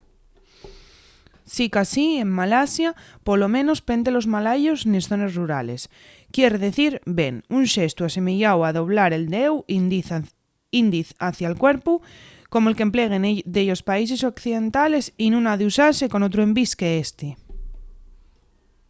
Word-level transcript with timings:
sicasí 1.55 2.07
en 2.23 2.29
malasia 2.39 2.89
polo 3.27 3.47
menos 3.55 3.79
pente 3.87 4.09
los 4.15 4.27
malayos 4.35 4.79
nes 4.91 5.07
zones 5.11 5.31
rurales 5.39 5.81
quier 6.33 6.53
dicir 6.65 6.91
ven” 7.19 7.35
un 7.57 7.63
xestu 7.73 8.01
asemeyáu 8.05 8.59
a 8.63 8.69
doblar 8.77 9.11
el 9.17 9.25
deu 9.37 9.53
índiz 10.81 11.07
hacia’l 11.27 11.59
cuerpu 11.63 11.93
como’l 12.53 12.75
qu’empleguen 12.77 13.23
dellos 13.55 13.81
países 13.91 14.21
occidentales 14.33 15.05
y 15.25 15.27
nun 15.29 15.43
ha 15.49 15.55
d’usase 15.59 16.05
con 16.11 16.25
otru 16.27 16.39
envís 16.47 16.71
qu’ésti 16.79 17.29